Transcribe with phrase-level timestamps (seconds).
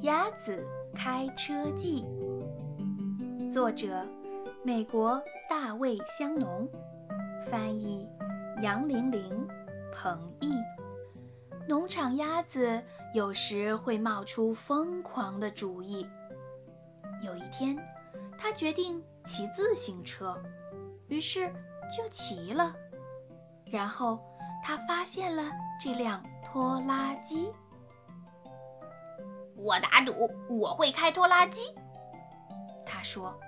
[0.00, 2.02] 鸭子开车记》，
[3.50, 4.06] 作者：
[4.62, 6.68] 美国大卫·香农，
[7.50, 8.08] 翻译：
[8.62, 9.48] 杨玲玲、
[9.92, 10.54] 彭毅。
[11.68, 12.82] 农场鸭子
[13.14, 16.06] 有时会冒出疯狂的主意。
[17.22, 17.78] 有一天，
[18.36, 20.36] 他决定骑自行车，
[21.08, 21.48] 于是
[21.94, 22.74] 就骑了。
[23.66, 24.18] 然后
[24.64, 25.44] 他发现了
[25.80, 27.52] 这辆拖拉机。
[29.62, 30.12] 我打赌
[30.48, 31.74] 我会开拖拉机，
[32.84, 33.38] 他说。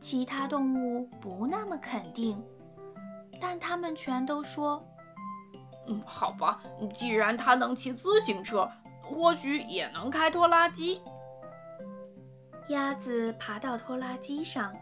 [0.00, 2.44] 其他动物不那么肯定，
[3.40, 4.84] 但他们全都说
[5.88, 6.60] ：“嗯，好吧，
[6.92, 8.70] 既然他能骑自行车，
[9.02, 11.00] 或许也能开拖拉机。”
[12.68, 14.74] 鸭子爬到拖拉机上，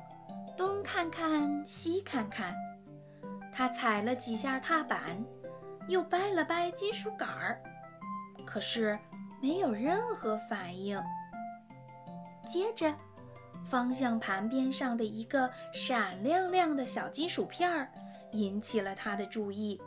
[0.57, 2.53] 东看看，西看看。
[3.55, 5.25] 它踩了几下踏板，
[5.87, 7.62] 又掰了掰金属杆儿，
[8.45, 8.98] 可是。
[9.43, 11.03] 没有任何反应。
[12.47, 12.95] 接着，
[13.69, 17.91] 方向盘边上的一个闪亮亮的小金属片儿
[18.31, 19.83] 引起了他的注意。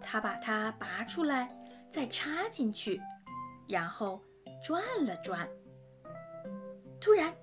[0.00, 1.54] 他把它拔出来，
[1.90, 3.00] 再插进去，
[3.68, 4.20] 然后
[4.64, 5.46] 转了转。
[6.98, 7.34] 突然，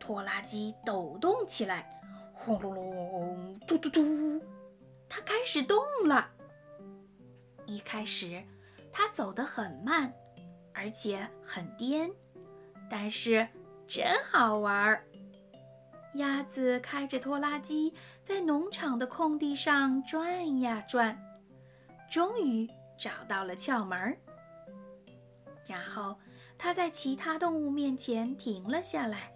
[0.00, 2.00] 拖拉机抖动起来，
[2.32, 4.42] 轰隆隆，嘟嘟嘟，
[5.08, 6.30] 它开始动了。
[7.66, 8.42] 一开始，
[8.92, 10.12] 它走得很慢。
[10.74, 12.10] 而且很颠，
[12.90, 13.46] 但是
[13.86, 15.04] 真好玩儿。
[16.14, 21.18] 鸭子开着拖拉机在农场的空地上转呀转，
[22.10, 24.16] 终于找到了窍门儿。
[25.66, 26.18] 然后
[26.58, 29.32] 它在其他动物面前停了下来。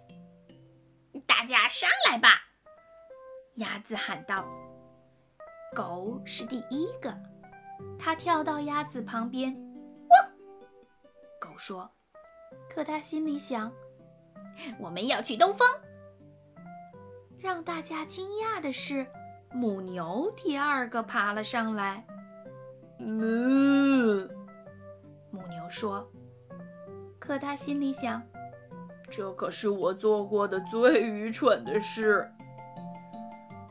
[1.25, 2.29] 大家上来吧！
[3.55, 4.47] 鸭子喊道。
[5.75, 7.17] 狗是第一个，
[7.97, 9.55] 它跳到鸭子旁边。
[11.57, 11.89] 说，
[12.69, 13.71] 可他心里想
[14.79, 15.67] ：“我们要去兜风。”
[17.39, 19.05] 让大家惊讶的是，
[19.51, 22.05] 母牛第二个爬了上来。
[22.99, 24.29] 嗯，
[25.31, 26.09] 母牛说。
[27.19, 28.23] 可他心里想
[29.11, 32.31] ：“这可是我做过的最愚蠢的事。”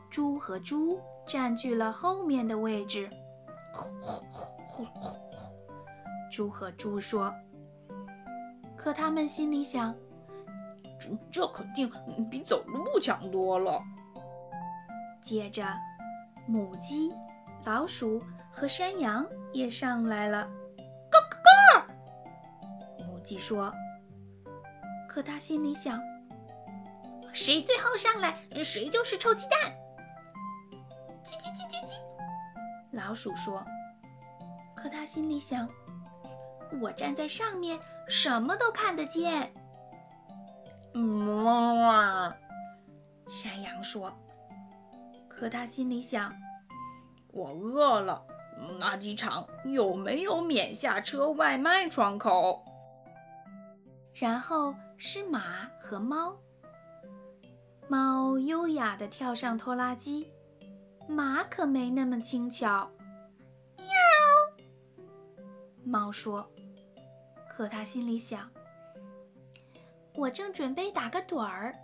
[0.09, 3.09] 猪和猪占据了后面的位置。
[3.73, 5.65] 呼呼呼呼呼呼
[6.31, 7.33] 猪和猪说。
[8.77, 9.93] 可他们心里想
[10.97, 11.91] ：“这这肯定
[12.29, 13.81] 比走路强多了。”
[15.21, 15.65] 接着，
[16.47, 17.11] 母鸡、
[17.65, 18.21] 老鼠
[18.51, 20.47] 和山羊也上来了。
[21.11, 21.37] 咯咯
[21.73, 23.05] 咯！
[23.05, 23.73] 母鸡说。
[25.09, 25.99] 可他心里想
[27.33, 29.59] ：“谁最后上来，谁就是臭鸡蛋。”
[31.25, 31.97] 叽叽叽叽叽！
[32.91, 33.65] 老鼠说。
[34.75, 35.67] 可他心里想。
[36.81, 39.53] 我站在上面，什么都看得见。
[40.93, 42.33] 嗯，
[43.29, 44.11] 山羊说。
[45.27, 46.33] 可他心里想：
[47.31, 48.25] 我饿了，
[48.79, 52.65] 垃圾场有没有免下车外卖窗口？
[54.15, 56.35] 然后是马和猫。
[57.87, 60.31] 猫优雅地跳上拖拉机，
[61.07, 62.89] 马可没那么轻巧。
[63.77, 63.85] 喵，
[65.85, 66.49] 猫说。
[67.57, 68.47] 可他心里想
[70.13, 71.75] ：“我正准备打个盹儿，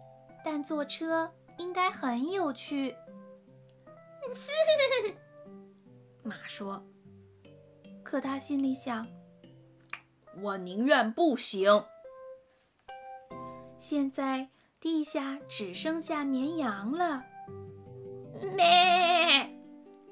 [0.46, 2.96] 但坐车应该很有趣。
[6.22, 6.86] ”马说。
[8.04, 9.08] 可他心里想
[10.44, 11.84] ：“我宁愿不行。”
[13.80, 14.48] 现在
[14.80, 17.26] 地下只剩下绵羊了。
[18.56, 19.50] 咩，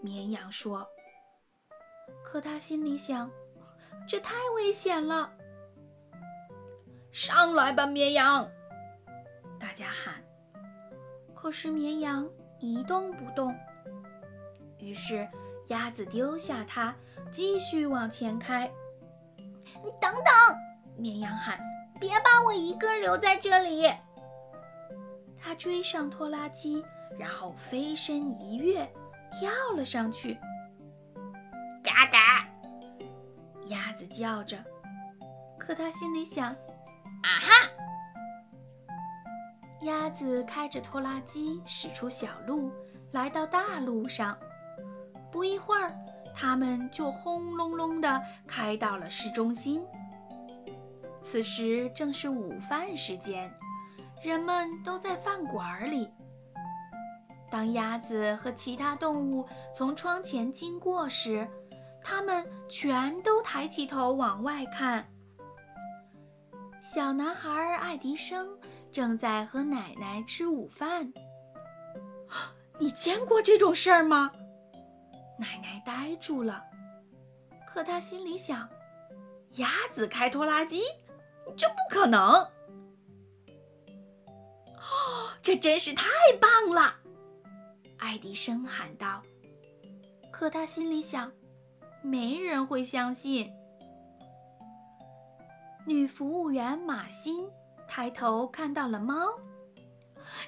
[0.01, 0.87] 绵羊说。
[2.23, 3.29] 可他心里想
[4.09, 5.31] ：“这太危险了。”
[7.11, 8.49] 上来吧，绵羊！
[9.59, 10.15] 大家喊。
[11.35, 12.29] 可是绵羊
[12.59, 13.53] 一动不动。
[14.77, 15.27] 于是
[15.67, 16.95] 鸭子丢下它，
[17.29, 18.71] 继续往前开。
[19.99, 20.57] 等等！
[20.95, 21.59] 绵羊喊
[21.99, 23.91] ：“别把我一个留在这里！”
[25.37, 26.83] 它追上拖拉机，
[27.19, 28.89] 然后飞身一跃，
[29.31, 30.35] 跳了上去。
[31.83, 32.47] 嘎嘎！
[33.67, 34.57] 鸭子叫着。
[35.57, 36.55] 可它心里想。
[37.21, 37.69] 啊哈！
[39.81, 42.71] 鸭子开着拖拉机驶出小路，
[43.11, 44.37] 来到大路上。
[45.31, 45.95] 不一会儿，
[46.35, 49.81] 它们就轰隆隆地开到了市中心。
[51.21, 53.51] 此时正是午饭时间，
[54.23, 56.09] 人们都在饭馆里。
[57.49, 61.47] 当鸭子和其他动物从窗前经过时，
[62.03, 65.07] 它们全都抬起头往外看。
[66.81, 68.57] 小男孩爱迪生
[68.91, 71.13] 正在和奶奶吃午饭。
[72.79, 74.31] 你见过这种事儿吗？
[75.37, 76.63] 奶奶呆住了，
[77.67, 78.67] 可她心里想：
[79.57, 80.81] 鸭子开拖拉机，
[81.55, 82.19] 这不可能！
[82.31, 82.49] 哦，
[85.39, 86.07] 这真是太
[86.39, 86.95] 棒了！
[87.99, 89.21] 爱迪生喊道。
[90.31, 91.31] 可他心里想，
[92.01, 93.53] 没人会相信。
[95.85, 97.49] 女服务员马欣
[97.87, 99.39] 抬头看到了猫，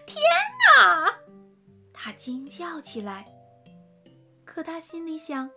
[0.05, 0.21] 天
[0.77, 1.13] 哪！
[1.91, 3.25] 她惊叫起来。
[4.45, 5.49] 可她心里想，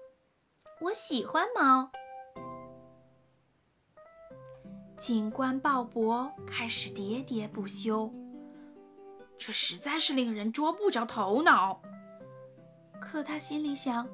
[0.81, 1.91] 我喜欢猫。
[4.97, 8.11] 警官鲍勃开始喋喋不休，
[9.37, 11.83] 这实在是令人捉不着头脑。
[12.99, 14.09] 可他心里想。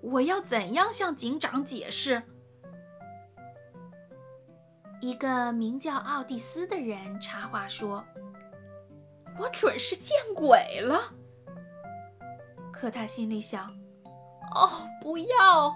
[0.00, 2.22] 我要怎样向警长解释？
[5.04, 8.02] 一个名叫奥蒂斯的人插话说
[9.38, 11.12] ：“我准是见鬼了。”
[12.72, 13.70] 可他心里想
[14.56, 15.74] ：“哦，不要，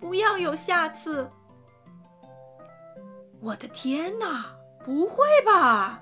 [0.00, 1.28] 不要有下次！”
[3.42, 4.46] 我的天哪，
[4.82, 6.00] 不会吧？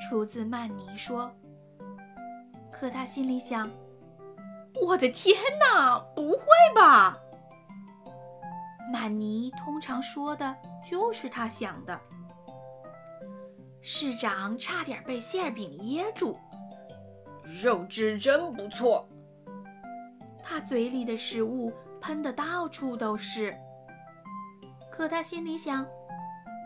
[0.00, 1.32] 厨子曼尼说。
[2.72, 3.70] 可他心里想。
[4.82, 6.00] 我的天哪！
[6.16, 7.16] 不会吧？
[8.92, 12.00] 曼尼通常说的就是他想的。
[13.82, 16.38] 市长差点被馅饼噎住。
[17.62, 19.08] 肉汁真不错。
[20.42, 23.54] 他嘴里的食物喷得到处都是。
[24.90, 25.86] 可他心里想：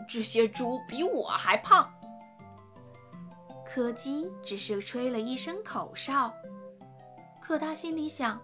[0.07, 1.89] 这些猪比我还胖。
[3.65, 6.33] 柯基只是吹了一声口哨。
[7.41, 8.41] 可他心里想，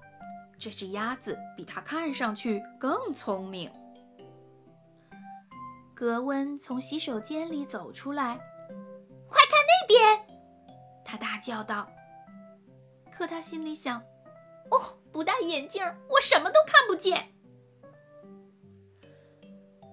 [0.59, 3.71] 这只鸭子比它看上去更聪明。
[5.95, 8.35] 格温从洗手间里走出来，
[9.27, 10.19] 快看那边！
[11.03, 11.89] 他大叫道。
[13.11, 13.99] 可他心里想，
[14.71, 17.33] 哦，不戴眼镜，我什么都看不见。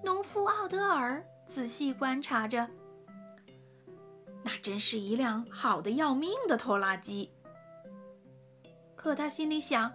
[0.01, 2.69] 农夫奥德尔仔细观察着，
[4.43, 7.33] 那真是一辆好的要命的拖拉机。
[8.95, 9.91] 可他心里想：“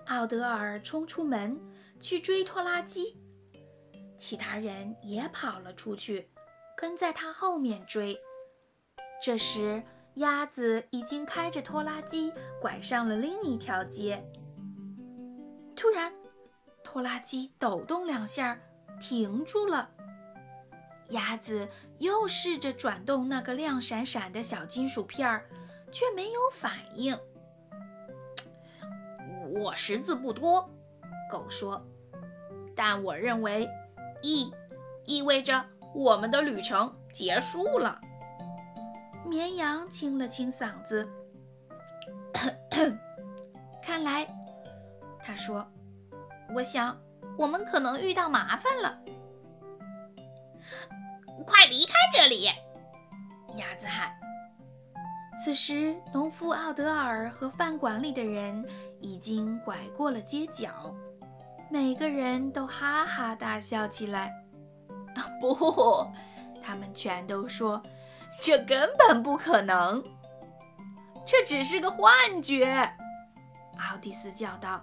[0.07, 1.59] 奥德尔冲出门
[1.99, 3.17] 去追拖拉机，
[4.17, 6.29] 其他人也跑了出去，
[6.77, 8.19] 跟在他后面追。
[9.23, 9.81] 这时，
[10.15, 12.31] 鸭子已经开着拖拉机
[12.61, 14.23] 拐上了另一条街。
[15.75, 16.13] 突然，
[16.83, 18.59] 拖拉机抖动两下，
[19.01, 19.89] 停住了。
[21.09, 21.67] 鸭子
[21.99, 25.45] 又试着转动那个亮闪闪的小金属片儿，
[25.93, 27.17] 却没有反应。
[29.61, 30.69] 我识字不多，
[31.31, 31.81] 狗说，
[32.75, 33.69] 但我认为
[34.21, 34.51] 意
[35.05, 35.63] 意味着
[35.93, 38.01] 我们的旅程结束了。
[39.25, 41.07] 绵羊清了清嗓子，
[43.81, 44.27] 看来，
[45.21, 45.65] 他说，
[46.55, 46.99] 我想
[47.37, 48.99] 我们可能遇到麻烦了。
[51.45, 52.45] 快离开这里！
[53.55, 54.22] 鸭子喊。
[55.35, 58.65] 此时，农夫奥德尔和饭馆里的人
[58.99, 60.93] 已经拐过了街角，
[61.69, 64.31] 每个人都哈哈大笑起来。
[65.41, 66.07] 不，
[66.63, 67.81] 他们全都说，
[68.41, 70.03] 这根本不可能，
[71.25, 72.89] 这只是个幻觉。
[73.77, 74.81] 奥蒂斯叫道。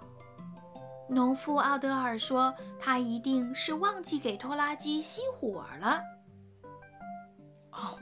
[1.09, 6.01] 农夫奥德尔说，他一定是忘记给拖拉机熄火了。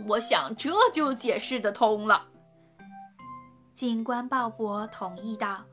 [0.06, 2.28] 我想这就解释得通了。
[3.80, 5.64] 警官鲍勃同意道。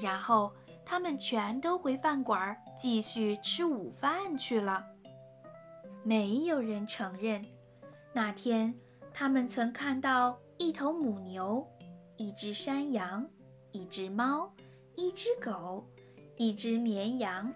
[0.00, 0.52] 然后
[0.84, 4.84] 他们全都回饭馆继续吃午饭去了。
[6.02, 7.46] 没有人承认，
[8.12, 8.74] 那天
[9.14, 11.64] 他们曾看到一头母牛、
[12.16, 13.24] 一只山羊、
[13.70, 14.52] 一只猫、
[14.96, 15.86] 一只狗、
[16.36, 17.54] 一只绵羊、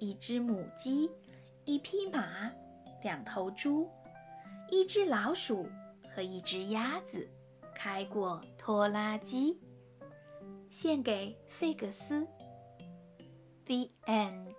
[0.00, 1.08] 一只母鸡、
[1.64, 2.50] 一匹马、
[3.04, 3.88] 两头猪。
[4.68, 5.68] 一只老鼠
[6.12, 7.28] 和一只鸭子
[7.84, 9.58] 开过拖拉机，
[10.70, 12.24] 献给费格斯。
[13.66, 14.54] The end.